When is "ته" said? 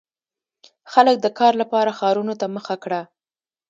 2.39-2.45